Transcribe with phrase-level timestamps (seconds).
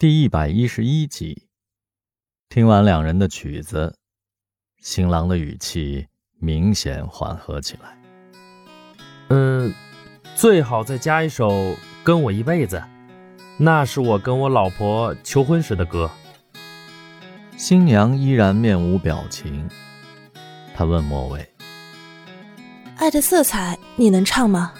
[0.00, 1.46] 第一百一十一集，
[2.48, 3.94] 听完两人的曲子，
[4.80, 6.06] 新郎的语气
[6.38, 7.98] 明显缓和起来。
[9.28, 9.74] 嗯，
[10.34, 11.50] 最好再加一首
[12.02, 12.78] 《跟我一辈子》，
[13.58, 16.10] 那是我跟我老婆求婚时的歌。
[17.58, 19.68] 新娘依然面无表情，
[20.74, 21.46] 她问莫蔚
[22.96, 24.72] ：“爱的色彩，你能唱吗？”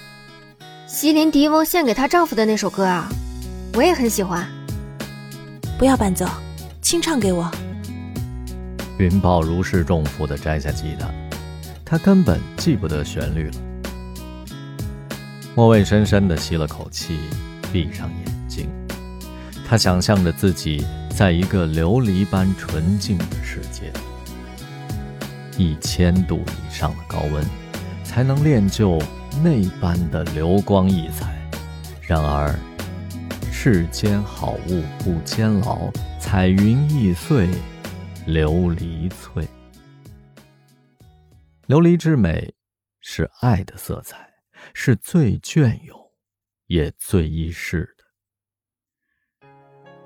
[0.89, 3.07] 席琳迪翁献给她丈夫的那首歌啊，
[3.75, 4.51] 我也很喜欢。
[5.81, 6.27] 不要伴奏，
[6.83, 7.51] 清唱给我。
[8.99, 11.09] 云豹如释重负地摘下吉他，
[11.87, 13.55] 他根本记不得旋律了。
[15.55, 17.19] 莫蔚深深地吸了口气，
[17.73, 18.69] 闭上眼睛。
[19.67, 20.85] 他想象着自己
[21.17, 23.91] 在一个琉璃般纯净的世界，
[25.57, 27.43] 一千度以上的高温，
[28.05, 29.01] 才能练就
[29.43, 31.35] 那般的流光溢彩。
[32.03, 32.55] 然而。
[33.63, 37.47] 世间好物不坚牢，彩云易碎，
[38.27, 39.47] 琉璃脆。
[41.69, 42.55] 琉璃之美，
[43.03, 44.27] 是爱的色彩，
[44.73, 45.95] 是最隽永，
[46.69, 49.47] 也最易逝的。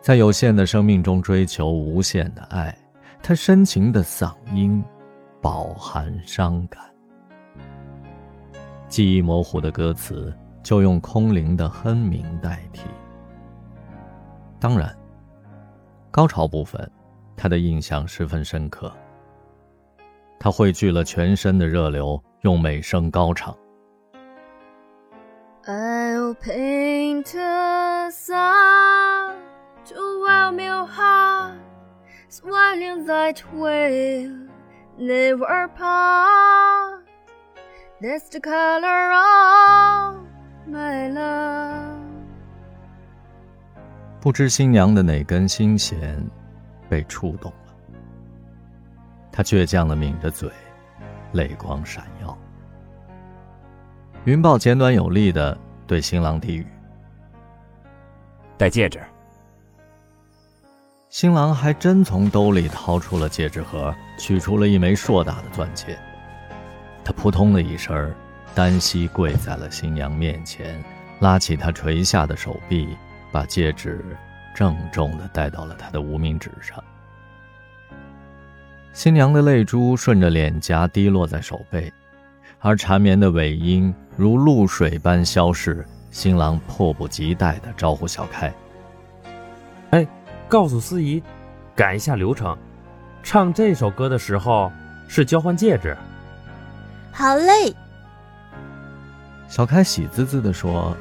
[0.01, 2.77] 在有限的生命中追求无限的爱，
[3.23, 4.83] 他深情的嗓音，
[5.41, 6.83] 饱含伤感。
[8.89, 12.83] 记忆模糊的歌词，就用空灵的哼鸣代替。
[14.65, 14.91] 当然，
[16.11, 16.91] 高潮部分，
[17.37, 18.91] 他的印象十分深刻。
[20.41, 23.55] 他汇聚了全身的热流，用美声高唱。
[44.25, 46.19] 不知新娘的哪根心弦
[46.89, 47.75] 被触动了，
[49.31, 50.51] 她倔强的抿着嘴，
[51.33, 52.35] 泪光闪耀。
[54.25, 55.55] 云豹简短有力的
[55.87, 56.67] 对新郎低语
[58.57, 58.99] ：“戴戒指。”
[61.11, 65.99] 新郎还真从兜里掏出了戒指盒，取出了一枚硕大的钻戒。
[67.05, 68.11] 他扑通的一声，
[68.55, 70.83] 单膝跪在了新娘面前，
[71.21, 72.97] 拉起她垂下的手臂。
[73.35, 74.17] 把戒指
[74.55, 76.81] 郑重的戴到了他的无名指上，
[78.93, 81.93] 新娘的泪珠顺着脸颊滴落在手背，
[82.61, 85.85] 而缠绵的尾音如露水般消逝。
[86.13, 88.55] 新郎迫不及待的招呼小开
[89.91, 90.07] ：“哎，
[90.49, 91.21] 告诉司仪，
[91.75, 92.57] 改一下流程，
[93.21, 94.71] 唱这首歌的时候
[95.09, 95.97] 是交换戒指。”
[97.11, 97.75] 好嘞。
[99.49, 100.97] 小开喜滋滋的说。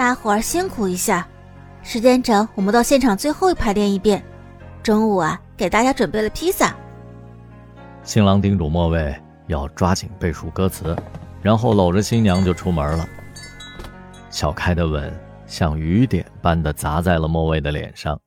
[0.00, 1.28] 大伙儿辛苦一下，
[1.82, 4.24] 时间整我们到现场最后排练一遍。
[4.82, 6.74] 中午啊，给大家准备了披萨。
[8.02, 9.14] 新郎叮嘱莫蔚
[9.48, 10.96] 要抓紧背熟歌词，
[11.42, 13.06] 然后搂着新娘就出门了。
[14.30, 15.14] 小开的吻
[15.46, 18.18] 像雨点般的砸在了莫蔚的脸上。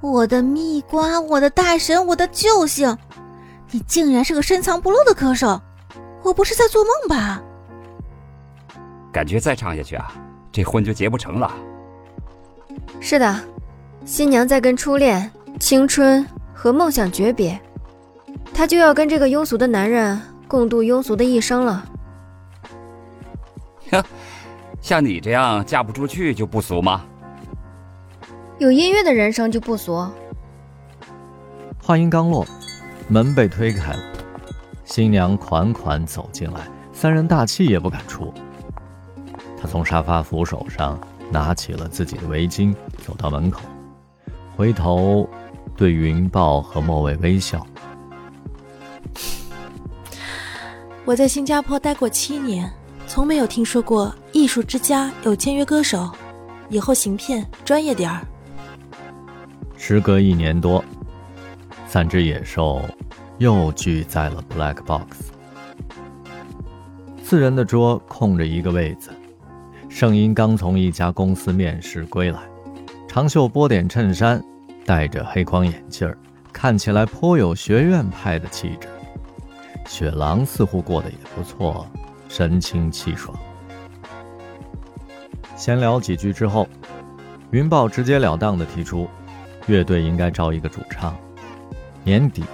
[0.00, 2.98] 我的蜜瓜，我的大神，我的救星，
[3.70, 5.62] 你竟然是个深藏不露的歌手，
[6.24, 7.40] 我不是在做梦吧？
[9.18, 10.12] 感觉再唱下去啊，
[10.52, 11.52] 这婚就结不成了。
[13.00, 13.36] 是的，
[14.04, 16.24] 新娘在跟初恋、青春
[16.54, 17.60] 和梦想诀别，
[18.54, 21.84] 她就要跟这个庸俗的男人共度庸俗的一生了。
[23.90, 24.04] 哼，
[24.80, 27.04] 像你这样嫁不出去就不俗吗？
[28.58, 30.06] 有音乐的人生就不俗。
[31.82, 32.46] 话音刚落，
[33.08, 33.98] 门被推开了，
[34.84, 38.32] 新娘款款走进来，三人大气也不敢出。
[39.60, 40.98] 他从沙发扶手上
[41.30, 42.74] 拿起了自己的围巾，
[43.04, 43.62] 走到门口，
[44.56, 45.28] 回头
[45.76, 47.66] 对云豹和莫蔚微笑。
[51.04, 52.70] 我在新加坡待过七年，
[53.06, 56.10] 从没有听说过艺术之家有签约歌手。
[56.70, 58.20] 以后行骗专业点儿。
[59.78, 60.84] 时隔一年多，
[61.86, 62.82] 三只野兽
[63.38, 65.32] 又聚在了 Black Box。
[67.24, 69.10] 四人的桌空着一个位子。
[69.88, 72.38] 圣婴刚从一家公司面试归来，
[73.08, 74.42] 长袖波点衬衫，
[74.84, 76.16] 戴着黑框眼镜儿
[76.52, 78.86] 看起来颇有学院派的气质。
[79.86, 81.86] 雪狼似乎过得也不错，
[82.28, 83.36] 神清气爽。
[85.56, 86.68] 闲聊几句之后，
[87.50, 89.08] 云豹直截了当地提出，
[89.66, 91.16] 乐队应该招一个主唱，
[92.04, 92.44] 年底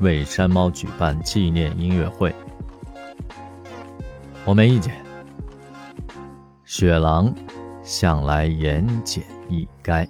[0.00, 2.34] 为山猫举办纪念音乐会。
[4.44, 5.07] 我没意见。
[6.70, 7.34] 雪狼
[7.82, 10.06] 向来言简意赅。